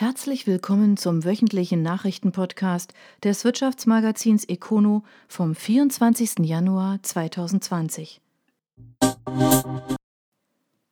[0.00, 6.38] Herzlich willkommen zum wöchentlichen Nachrichtenpodcast des Wirtschaftsmagazins Econo vom 24.
[6.38, 8.22] Januar 2020.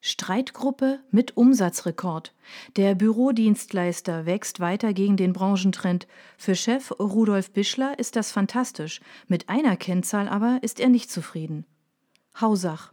[0.02, 2.34] Streitgruppe mit Umsatzrekord.
[2.76, 6.06] Der Bürodienstleister wächst weiter gegen den Branchentrend.
[6.36, 9.00] Für Chef Rudolf Bischler ist das fantastisch.
[9.27, 11.64] Mit einer Kennzahl aber ist er nicht zufrieden.
[12.38, 12.93] Hausach.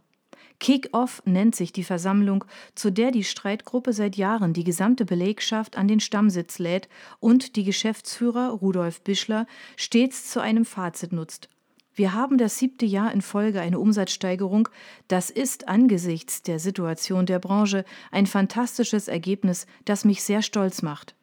[0.58, 2.44] Kick-Off nennt sich die Versammlung,
[2.74, 6.88] zu der die Streitgruppe seit Jahren die gesamte Belegschaft an den Stammsitz lädt
[7.20, 11.48] und die Geschäftsführer Rudolf Bischler stets zu einem Fazit nutzt.
[11.94, 14.68] Wir haben das siebte Jahr in Folge eine Umsatzsteigerung.
[15.08, 21.14] Das ist angesichts der Situation der Branche ein fantastisches Ergebnis, das mich sehr stolz macht.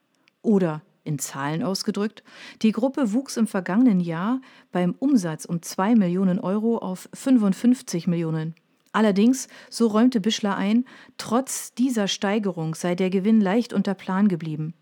[0.41, 2.23] Oder in Zahlen ausgedrückt,
[2.63, 4.41] die Gruppe wuchs im vergangenen Jahr
[4.71, 8.55] beim Umsatz um 2 Millionen Euro auf 55 Millionen.
[8.93, 10.85] Allerdings, so räumte Bischler ein,
[11.17, 14.73] trotz dieser Steigerung sei der Gewinn leicht unter Plan geblieben.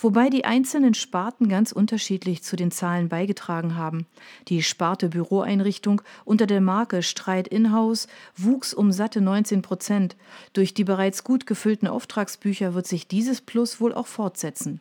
[0.00, 4.06] Wobei die einzelnen Sparten ganz unterschiedlich zu den Zahlen beigetragen haben.
[4.48, 10.16] Die Sparte Büroeinrichtung unter der Marke Streit Inhouse wuchs um satte 19 Prozent.
[10.54, 14.80] Durch die bereits gut gefüllten Auftragsbücher wird sich dieses Plus wohl auch fortsetzen.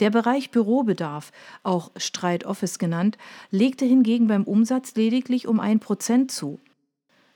[0.00, 1.30] Der Bereich Bürobedarf,
[1.62, 3.18] auch Streit Office genannt,
[3.50, 6.58] legte hingegen beim Umsatz lediglich um ein Prozent zu.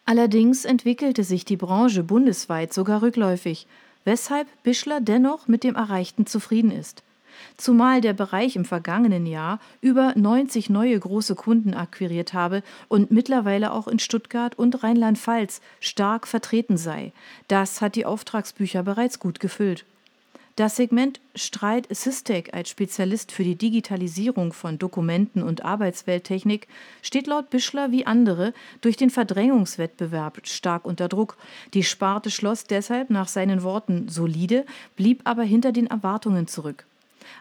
[0.06, 3.66] Allerdings entwickelte sich die Branche bundesweit sogar rückläufig,
[4.04, 7.02] weshalb Bischler dennoch mit dem Erreichten zufrieden ist.
[7.56, 13.72] Zumal der Bereich im vergangenen Jahr über 90 neue große Kunden akquiriert habe und mittlerweile
[13.72, 17.12] auch in Stuttgart und Rheinland-Pfalz stark vertreten sei.
[17.48, 19.84] Das hat die Auftragsbücher bereits gut gefüllt.
[20.56, 26.66] Das Segment Streit Systec als Spezialist für die Digitalisierung von Dokumenten und Arbeitswelttechnik
[27.02, 31.36] steht laut Bischler wie andere durch den Verdrängungswettbewerb stark unter Druck.
[31.74, 34.64] Die Sparte schloss deshalb nach seinen Worten solide,
[34.96, 36.86] blieb aber hinter den Erwartungen zurück.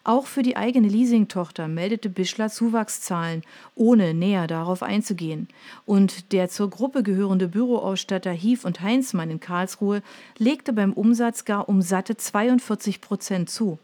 [0.03, 3.41] Auch für die eigene Leasingtochter meldete Bischler Zuwachszahlen,
[3.75, 5.47] ohne näher darauf einzugehen.
[5.86, 10.01] Und der zur Gruppe gehörende Büroausstatter Hief und Heinzmann in Karlsruhe
[10.38, 13.79] legte beim Umsatz gar um satte 42 Prozent zu.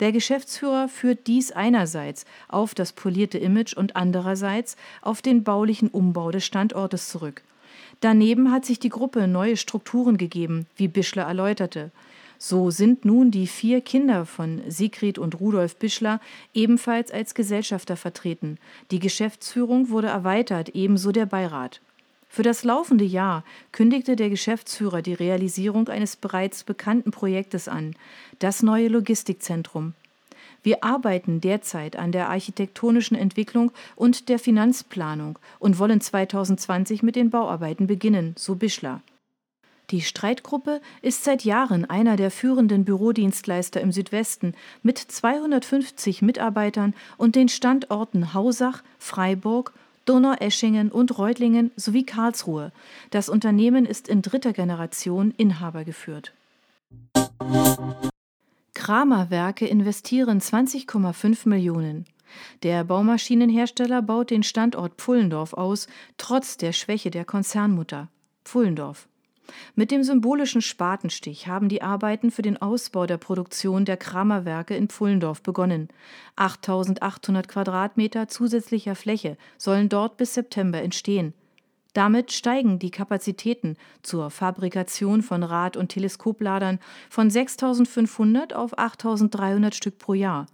[0.00, 6.30] Der Geschäftsführer führt dies einerseits auf das polierte Image und andererseits auf den baulichen Umbau
[6.30, 7.42] des Standortes zurück.
[8.00, 11.90] Daneben hat sich die Gruppe neue Strukturen gegeben, wie Bischler erläuterte.
[12.46, 16.20] So sind nun die vier Kinder von Sigrid und Rudolf Bischler
[16.52, 18.58] ebenfalls als Gesellschafter vertreten.
[18.90, 21.80] Die Geschäftsführung wurde erweitert, ebenso der Beirat.
[22.28, 27.96] Für das laufende Jahr kündigte der Geschäftsführer die Realisierung eines bereits bekannten Projektes an,
[28.40, 29.94] das neue Logistikzentrum.
[30.62, 37.30] Wir arbeiten derzeit an der architektonischen Entwicklung und der Finanzplanung und wollen 2020 mit den
[37.30, 39.00] Bauarbeiten beginnen, so Bischler.
[39.90, 47.36] Die Streitgruppe ist seit Jahren einer der führenden Bürodienstleister im Südwesten mit 250 Mitarbeitern und
[47.36, 49.74] den Standorten Hausach, Freiburg,
[50.06, 52.72] Donaueschingen und Reutlingen sowie Karlsruhe.
[53.10, 56.32] Das Unternehmen ist in dritter Generation Inhaber geführt.
[58.74, 62.06] Kramer Werke investieren 20,5 Millionen.
[62.62, 65.86] Der Baumaschinenhersteller baut den Standort Pfullendorf aus,
[66.18, 68.08] trotz der Schwäche der Konzernmutter.
[68.44, 69.08] Pfullendorf.
[69.74, 74.88] Mit dem symbolischen Spatenstich haben die Arbeiten für den Ausbau der Produktion der Kramerwerke in
[74.88, 75.88] Pfullendorf begonnen.
[76.36, 81.34] 8800 Quadratmeter zusätzlicher Fläche sollen dort bis September entstehen.
[81.94, 89.98] Damit steigen die Kapazitäten zur Fabrikation von Rad- und Teleskopladern von 6500 auf 8300 Stück
[89.98, 90.46] pro Jahr.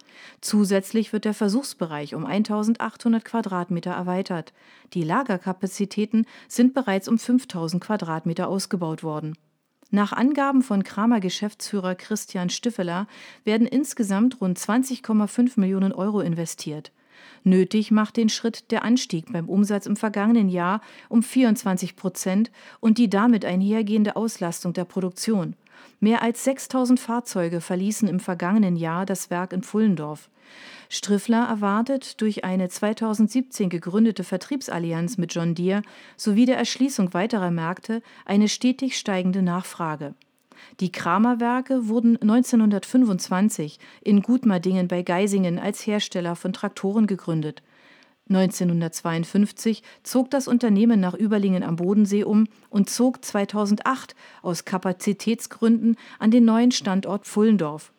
[0.43, 4.53] Zusätzlich wird der Versuchsbereich um 1800 Quadratmeter erweitert.
[4.93, 9.35] Die Lagerkapazitäten sind bereits um 5000 Quadratmeter ausgebaut worden.
[9.91, 13.07] Nach Angaben von Kramer Geschäftsführer Christian Stiffeler
[13.45, 16.93] werden insgesamt rund 20,5 Millionen Euro investiert.
[17.45, 22.51] Nötig macht den Schritt der Anstieg beim Umsatz im vergangenen Jahr um 24 Prozent
[22.81, 25.57] und die damit einhergehende Auslastung der Produktion.
[26.01, 30.31] Mehr als 6000 Fahrzeuge verließen im vergangenen Jahr das Werk in Pfullendorf.
[30.89, 35.83] Striffler erwartet durch eine 2017 gegründete Vertriebsallianz mit John Deere
[36.17, 40.15] sowie der Erschließung weiterer Märkte eine stetig steigende Nachfrage.
[40.81, 47.63] Die Kramerwerke wurden 1925 in Gutmardingen bei Geisingen als Hersteller von Traktoren gegründet.
[48.31, 56.31] 1952 zog das Unternehmen nach Überlingen am Bodensee um und zog 2008 aus Kapazitätsgründen an
[56.31, 57.93] den neuen Standort Pfullendorf.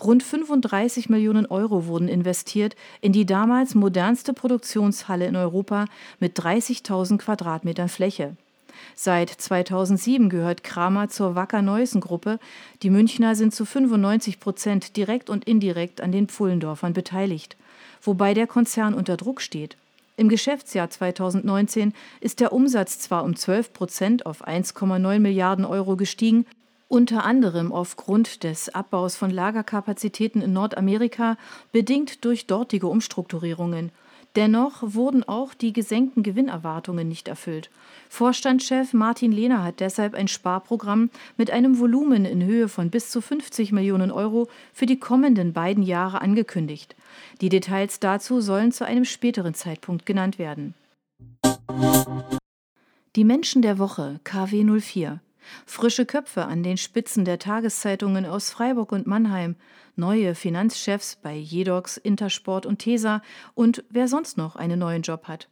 [0.00, 5.86] Rund 35 Millionen Euro wurden investiert in die damals modernste Produktionshalle in Europa
[6.20, 8.36] mit 30.000 Quadratmetern Fläche.
[8.94, 12.38] Seit 2007 gehört Kramer zur Wacker-Neusen-Gruppe.
[12.82, 17.56] Die Münchner sind zu 95 Prozent direkt und indirekt an den Pfullendorfern beteiligt,
[18.02, 19.76] wobei der Konzern unter Druck steht.
[20.16, 26.46] Im Geschäftsjahr 2019 ist der Umsatz zwar um 12 Prozent auf 1,9 Milliarden Euro gestiegen,
[26.86, 31.36] unter anderem aufgrund des Abbaus von Lagerkapazitäten in Nordamerika,
[31.72, 33.90] bedingt durch dortige Umstrukturierungen.
[34.36, 37.70] Dennoch wurden auch die gesenkten Gewinnerwartungen nicht erfüllt.
[38.08, 43.20] Vorstandschef Martin Lehner hat deshalb ein Sparprogramm mit einem Volumen in Höhe von bis zu
[43.20, 46.96] 50 Millionen Euro für die kommenden beiden Jahre angekündigt.
[47.40, 50.74] Die Details dazu sollen zu einem späteren Zeitpunkt genannt werden.
[53.14, 55.20] Die Menschen der Woche KW 04
[55.66, 59.56] Frische Köpfe an den Spitzen der Tageszeitungen aus Freiburg und Mannheim,
[59.96, 63.22] neue Finanzchefs bei Jedox, Intersport und Tesa
[63.54, 65.48] und wer sonst noch einen neuen Job hat.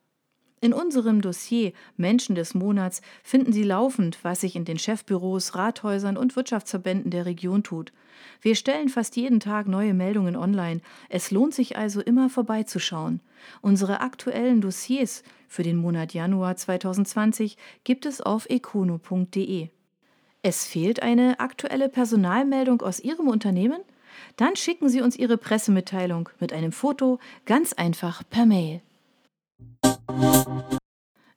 [0.63, 6.17] In unserem Dossier Menschen des Monats finden Sie laufend, was sich in den Chefbüros, Rathäusern
[6.17, 7.93] und Wirtschaftsverbänden der Region tut.
[8.41, 10.81] Wir stellen fast jeden Tag neue Meldungen online.
[11.09, 13.19] Es lohnt sich also immer vorbeizuschauen.
[13.61, 19.71] Unsere aktuellen Dossiers für den Monat Januar 2020 gibt es auf econo.de.
[20.45, 23.81] Es fehlt eine aktuelle Personalmeldung aus Ihrem Unternehmen?
[24.37, 28.81] Dann schicken Sie uns Ihre Pressemitteilung mit einem Foto ganz einfach per Mail.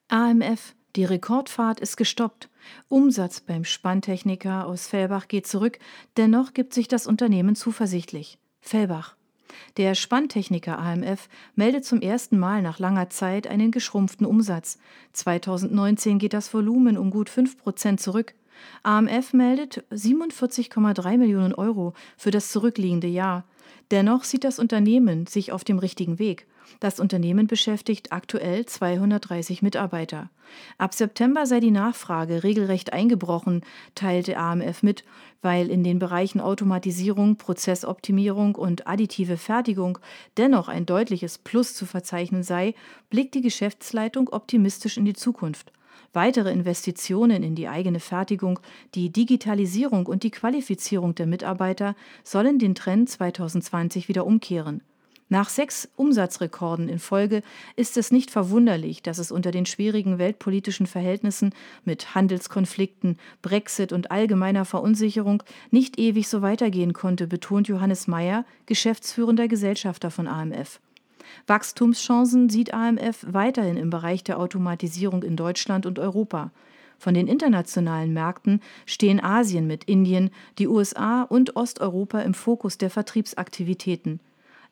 [0.08, 2.48] AMF, die Rekordfahrt ist gestoppt.
[2.88, 5.78] Umsatz beim Spanntechniker aus Fellbach geht zurück,
[6.16, 8.38] dennoch gibt sich das Unternehmen zuversichtlich.
[8.60, 9.14] Fellbach.
[9.76, 14.78] Der Spanntechniker AMF meldet zum ersten Mal nach langer Zeit einen geschrumpften Umsatz.
[15.12, 18.34] 2019 geht das Volumen um gut 5 Prozent zurück.
[18.82, 23.44] AMF meldet 47,3 Millionen Euro für das zurückliegende Jahr.
[23.90, 26.46] Dennoch sieht das Unternehmen sich auf dem richtigen Weg.
[26.80, 30.30] Das Unternehmen beschäftigt aktuell 230 Mitarbeiter.
[30.78, 33.62] Ab September sei die Nachfrage regelrecht eingebrochen,
[33.94, 35.04] teilte AMF mit,
[35.42, 39.98] weil in den Bereichen Automatisierung, Prozessoptimierung und additive Fertigung
[40.36, 42.74] dennoch ein deutliches Plus zu verzeichnen sei,
[43.10, 45.72] blickt die Geschäftsleitung optimistisch in die Zukunft.
[46.12, 48.60] Weitere Investitionen in die eigene Fertigung,
[48.94, 51.94] die Digitalisierung und die Qualifizierung der Mitarbeiter
[52.24, 54.82] sollen den Trend 2020 wieder umkehren.
[55.28, 57.42] Nach sechs Umsatzrekorden in Folge
[57.74, 61.52] ist es nicht verwunderlich, dass es unter den schwierigen weltpolitischen Verhältnissen
[61.84, 65.42] mit Handelskonflikten, Brexit und allgemeiner Verunsicherung
[65.72, 70.80] nicht ewig so weitergehen konnte, betont Johannes Mayer, geschäftsführender Gesellschafter von AMF.
[71.46, 76.50] Wachstumschancen sieht AMF weiterhin im Bereich der Automatisierung in Deutschland und Europa.
[76.98, 82.90] Von den internationalen Märkten stehen Asien mit Indien, die USA und Osteuropa im Fokus der
[82.90, 84.20] Vertriebsaktivitäten.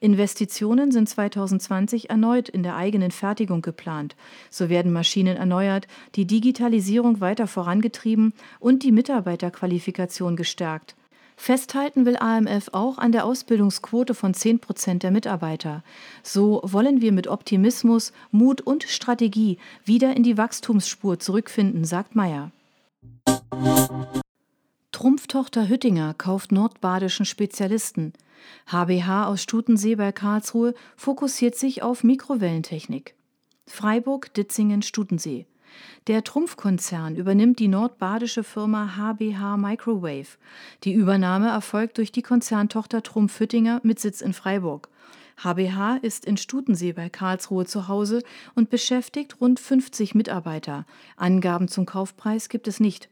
[0.01, 4.17] Investitionen sind 2020 erneut in der eigenen Fertigung geplant.
[4.51, 10.95] So werden Maschinen erneuert, die Digitalisierung weiter vorangetrieben und die Mitarbeiterqualifikation gestärkt.
[11.37, 15.83] Festhalten will AMF auch an der Ausbildungsquote von 10 Prozent der Mitarbeiter.
[16.23, 22.51] So wollen wir mit Optimismus, Mut und Strategie wieder in die Wachstumsspur zurückfinden, sagt Meyer.
[24.93, 28.13] Trumpftochter Hüttinger kauft nordbadischen Spezialisten.
[28.67, 33.15] HBH aus Stutensee bei Karlsruhe fokussiert sich auf Mikrowellentechnik.
[33.67, 35.47] Freiburg, Ditzingen, Stutensee.
[36.07, 40.37] Der Trumpfkonzern übernimmt die nordbadische Firma HBH Microwave.
[40.85, 44.89] Die Übernahme erfolgt durch die Konzerntochter Trumpf Hüttinger mit Sitz in Freiburg.
[45.43, 48.23] HBH ist in Stutensee bei Karlsruhe zu Hause
[48.55, 50.87] und beschäftigt rund 50 Mitarbeiter.
[51.17, 53.09] Angaben zum Kaufpreis gibt es nicht.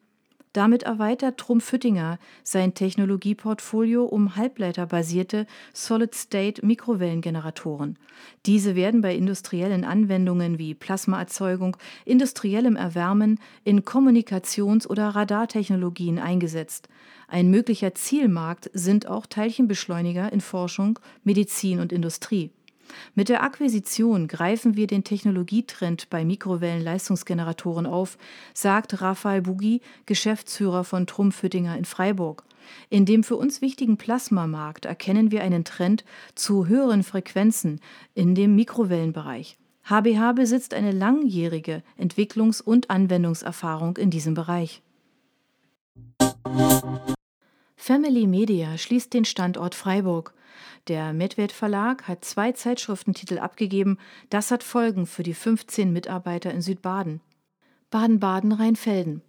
[0.53, 7.99] Damit erweitert Trumpf Füttinger sein Technologieportfolio um halbleiterbasierte Solid-State-Mikrowellengeneratoren.
[8.45, 16.91] Diese werden bei industriellen Anwendungen wie Plasmaerzeugung, industriellem Erwärmen, in Kommunikations- oder Radartechnologien eingesetzt.
[17.29, 22.51] Ein möglicher Zielmarkt sind auch Teilchenbeschleuniger in Forschung, Medizin und Industrie.
[23.15, 28.19] Mit der Akquisition greifen wir den Technologietrend bei Mikrowellenleistungsgeneratoren auf,
[28.55, 32.45] sagt Raphael Buggi, Geschäftsführer von Trumpfhüttinger in Freiburg.
[32.91, 37.81] In dem für uns wichtigen Plasmamarkt erkennen wir einen Trend zu höheren Frequenzen
[38.15, 39.59] in dem Mikrowellenbereich.
[39.85, 44.83] HBH besitzt eine langjährige Entwicklungs- und Anwendungserfahrung in diesem Bereich.
[47.77, 50.35] Family Media schließt den Standort Freiburg.
[50.89, 53.99] Der Medved Verlag hat zwei Zeitschriftentitel abgegeben.
[54.31, 57.21] Das hat Folgen für die 15 Mitarbeiter in Südbaden.
[57.91, 59.23] Baden-Baden-Rheinfelden.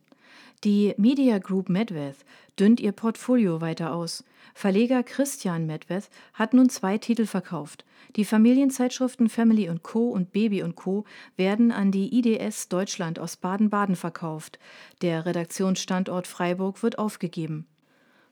[0.63, 2.25] Die Media Group Medved
[2.57, 4.23] dünnt ihr Portfolio weiter aus.
[4.55, 7.85] Verleger Christian Medved hat nun zwei Titel verkauft.
[8.15, 10.09] Die Familienzeitschriften Family Co.
[10.09, 11.05] und Baby Co.
[11.35, 14.57] werden an die IDS Deutschland aus Baden-Baden verkauft.
[15.01, 17.67] Der Redaktionsstandort Freiburg wird aufgegeben.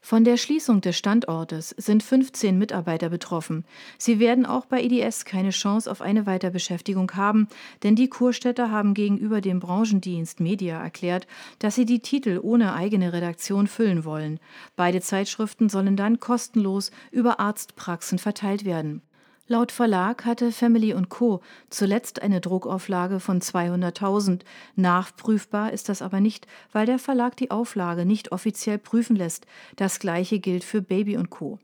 [0.03, 3.65] Von der Schließung des Standortes sind 15 Mitarbeiter betroffen.
[4.00, 7.48] Sie werden auch bei IDS keine Chance auf eine Weiterbeschäftigung haben,
[7.84, 11.27] denn die Kurstädter haben gegenüber dem Branchendienst Media erklärt,
[11.60, 14.39] dass sie die Titel ohne eigene Redaktion füllen wollen.
[14.75, 19.03] Beide Zeitschriften sollen dann kostenlos über Arztpraxen verteilt werden.
[19.51, 21.41] Laut Verlag hatte Family Co.
[21.70, 24.43] zuletzt eine Druckauflage von 200.000.
[24.77, 29.46] Nachprüfbar ist das aber nicht, weil der Verlag die Auflage nicht offiziell prüfen lässt.
[29.75, 31.60] Das gleiche gilt für Baby Co.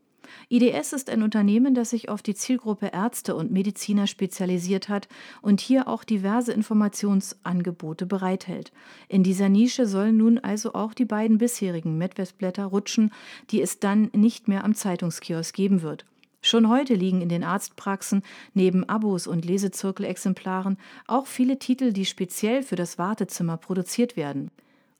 [0.50, 5.08] IDS ist ein Unternehmen, das sich auf die Zielgruppe Ärzte und Mediziner spezialisiert hat
[5.40, 8.70] und hier auch diverse Informationsangebote bereithält.
[9.08, 13.14] In dieser Nische sollen nun also auch die beiden bisherigen Medwestblätter rutschen,
[13.48, 16.04] die es dann nicht mehr am Zeitungskiosk geben wird.
[16.40, 18.22] Schon heute liegen in den Arztpraxen
[18.54, 24.50] neben Abos und Lesezirkelexemplaren auch viele Titel, die speziell für das Wartezimmer produziert werden.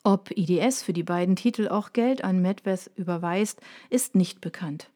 [0.04, 4.90] Ob IDS für die beiden Titel auch Geld an Medveth überweist, ist nicht bekannt.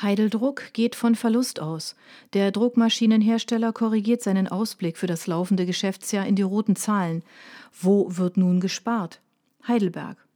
[0.00, 1.96] Heideldruck geht von Verlust aus.
[2.32, 7.24] Der Druckmaschinenhersteller korrigiert seinen Ausblick für das laufende Geschäftsjahr in die roten Zahlen.
[7.72, 9.20] Wo wird nun gespart?
[9.66, 10.27] Heidelberg.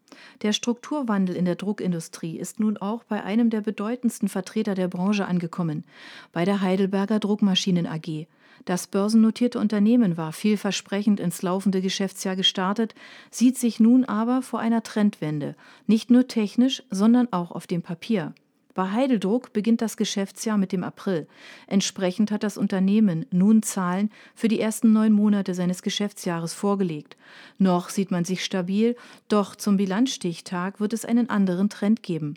[0.43, 5.27] Der Strukturwandel in der Druckindustrie ist nun auch bei einem der bedeutendsten Vertreter der Branche
[5.27, 5.85] angekommen,
[6.33, 8.27] bei der Heidelberger Druckmaschinen AG.
[8.65, 12.95] Das börsennotierte Unternehmen war vielversprechend ins laufende Geschäftsjahr gestartet,
[13.31, 18.35] sieht sich nun aber vor einer Trendwende, nicht nur technisch, sondern auch auf dem Papier.
[18.75, 21.27] Bei Heideldruck beginnt das Geschäftsjahr mit dem April.
[21.67, 27.17] Entsprechend hat das Unternehmen nun Zahlen für die ersten neun Monate seines Geschäftsjahres vorgelegt.
[27.59, 28.97] Noch sieht man sich stabil,
[29.29, 32.35] doch zum Bilanzstichtag wird es einen anderen Trend geben.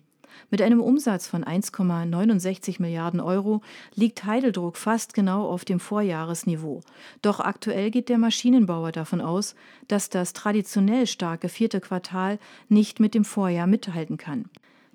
[0.50, 3.62] Mit einem Umsatz von 1,69 Milliarden Euro
[3.94, 6.82] liegt Heideldruck fast genau auf dem Vorjahresniveau.
[7.22, 9.56] Doch aktuell geht der Maschinenbauer davon aus,
[9.88, 14.50] dass das traditionell starke vierte Quartal nicht mit dem Vorjahr mithalten kann.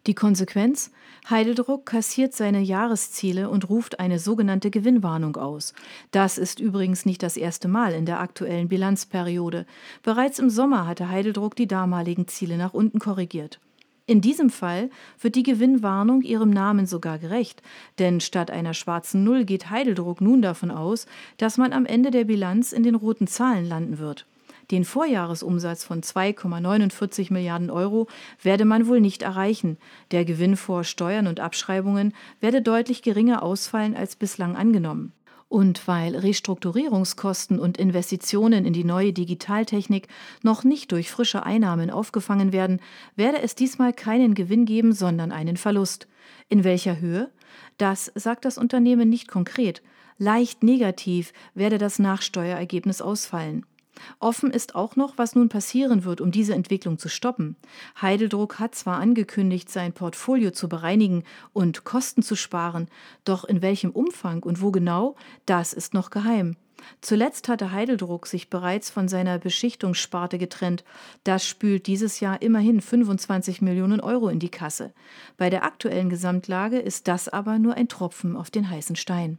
[0.07, 0.90] Die Konsequenz?
[1.28, 5.75] Heideldruck kassiert seine Jahresziele und ruft eine sogenannte Gewinnwarnung aus.
[6.11, 9.66] Das ist übrigens nicht das erste Mal in der aktuellen Bilanzperiode.
[10.02, 13.61] Bereits im Sommer hatte Heideldruck die damaligen Ziele nach unten korrigiert.
[14.07, 14.90] In diesem Fall
[15.21, 17.62] wird die Gewinnwarnung ihrem Namen sogar gerecht,
[17.99, 22.25] denn statt einer schwarzen Null geht Heideldruck nun davon aus, dass man am Ende der
[22.25, 24.26] Bilanz in den roten Zahlen landen wird.
[24.70, 28.06] Den Vorjahresumsatz von 2,49 Milliarden Euro
[28.40, 29.78] werde man wohl nicht erreichen.
[30.12, 35.12] Der Gewinn vor Steuern und Abschreibungen werde deutlich geringer ausfallen als bislang angenommen.
[35.48, 40.06] Und weil Restrukturierungskosten und Investitionen in die neue Digitaltechnik
[40.44, 42.78] noch nicht durch frische Einnahmen aufgefangen werden,
[43.16, 46.06] werde es diesmal keinen Gewinn geben, sondern einen Verlust.
[46.48, 47.32] In welcher Höhe?
[47.78, 49.82] Das sagt das Unternehmen nicht konkret.
[50.18, 53.66] Leicht negativ werde das Nachsteuerergebnis ausfallen.
[54.19, 57.57] Offen ist auch noch, was nun passieren wird, um diese Entwicklung zu stoppen.
[58.00, 62.88] Heideldruck hat zwar angekündigt, sein Portfolio zu bereinigen und Kosten zu sparen,
[63.25, 65.16] doch in welchem Umfang und wo genau,
[65.47, 66.57] das ist noch geheim.
[67.00, 70.85] Zuletzt hatte Heideldruck sich bereits von seiner Beschichtungssparte getrennt.
[71.25, 74.92] Das spült dieses Jahr immerhin 25 Millionen Euro in die Kasse.
[75.37, 79.38] Bei der aktuellen Gesamtlage ist das aber nur ein Tropfen auf den heißen Stein.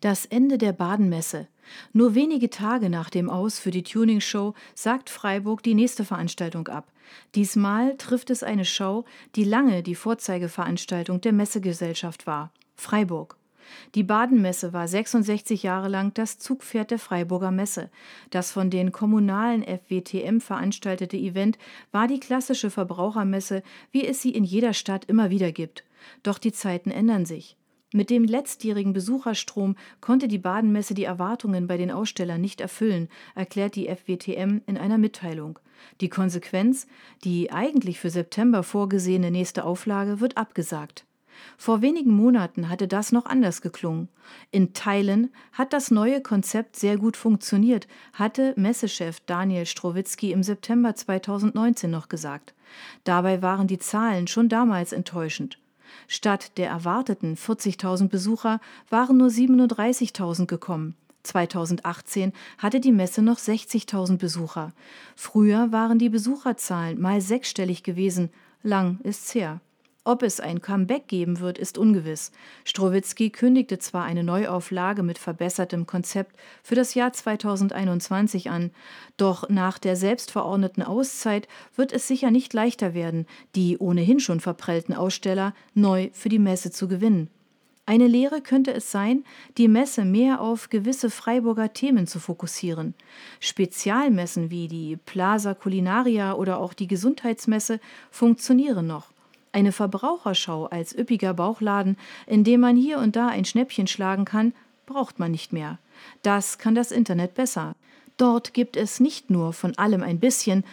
[0.00, 1.48] Das Ende der Badenmesse.
[1.92, 6.92] Nur wenige Tage nach dem Aus für die Tuning-Show sagt Freiburg die nächste Veranstaltung ab.
[7.34, 12.52] Diesmal trifft es eine Show, die lange die Vorzeigeveranstaltung der Messegesellschaft war.
[12.76, 13.36] Freiburg.
[13.94, 17.90] Die Badenmesse war 66 Jahre lang das Zugpferd der Freiburger Messe.
[18.30, 21.58] Das von den kommunalen FWTM veranstaltete Event
[21.92, 25.84] war die klassische Verbrauchermesse, wie es sie in jeder Stadt immer wieder gibt.
[26.22, 27.57] Doch die Zeiten ändern sich.
[27.92, 33.76] Mit dem letztjährigen Besucherstrom konnte die Badenmesse die Erwartungen bei den Ausstellern nicht erfüllen, erklärt
[33.76, 35.58] die FWTM in einer Mitteilung.
[36.02, 36.86] Die Konsequenz,
[37.24, 41.06] die eigentlich für September vorgesehene nächste Auflage wird abgesagt.
[41.56, 44.08] Vor wenigen Monaten hatte das noch anders geklungen.
[44.50, 50.94] In Teilen hat das neue Konzept sehr gut funktioniert, hatte Messechef Daniel Strowitzki im September
[50.94, 52.54] 2019 noch gesagt.
[53.04, 55.58] Dabei waren die Zahlen schon damals enttäuschend.
[56.06, 60.94] Statt der erwarteten 40.000 Besucher waren nur 37.000 gekommen.
[61.22, 64.72] 2018 hatte die Messe noch 60.000 Besucher.
[65.14, 68.30] Früher waren die Besucherzahlen mal sechsstellig gewesen.
[68.62, 69.60] Lang ist's her.
[70.08, 72.32] Ob es ein Comeback geben wird, ist ungewiss.
[72.64, 78.70] Strowitzki kündigte zwar eine Neuauflage mit verbessertem Konzept für das Jahr 2021 an,
[79.18, 81.46] doch nach der selbstverordneten Auszeit
[81.76, 86.70] wird es sicher nicht leichter werden, die ohnehin schon verprellten Aussteller neu für die Messe
[86.70, 87.28] zu gewinnen.
[87.84, 89.24] Eine Lehre könnte es sein,
[89.58, 92.94] die Messe mehr auf gewisse Freiburger Themen zu fokussieren.
[93.40, 97.78] Spezialmessen wie die Plaza Culinaria oder auch die Gesundheitsmesse
[98.10, 99.12] funktionieren noch.
[99.52, 104.52] Eine Verbraucherschau als üppiger Bauchladen, in dem man hier und da ein Schnäppchen schlagen kann,
[104.86, 105.78] braucht man nicht mehr.
[106.22, 107.74] Das kann das Internet besser.
[108.16, 110.64] Dort gibt es nicht nur von allem ein bisschen,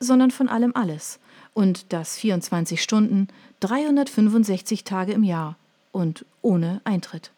[0.00, 1.18] sondern von allem alles.
[1.54, 3.28] Und das 24 Stunden,
[3.60, 5.56] 365 Tage im Jahr
[5.92, 7.32] und ohne Eintritt.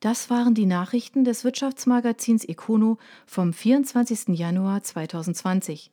[0.00, 4.28] Das waren die Nachrichten des Wirtschaftsmagazins Econo vom 24.
[4.28, 5.90] Januar 2020.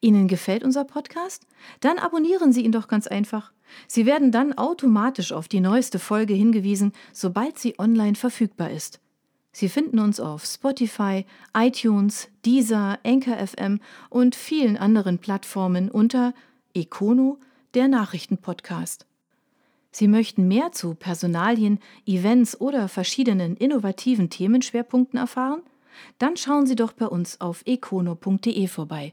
[0.00, 1.46] Ihnen gefällt unser Podcast?
[1.80, 3.52] Dann abonnieren Sie ihn doch ganz einfach.
[3.86, 9.00] Sie werden dann automatisch auf die neueste Folge hingewiesen, sobald sie online verfügbar ist.
[9.52, 16.34] Sie finden uns auf Spotify, iTunes, Deezer, Anchor FM und vielen anderen Plattformen unter
[16.72, 17.38] Econo,
[17.74, 19.06] der Nachrichtenpodcast.
[19.92, 25.62] Sie möchten mehr zu Personalien, Events oder verschiedenen innovativen Themenschwerpunkten erfahren?
[26.18, 29.12] Dann schauen Sie doch bei uns auf econo.de vorbei.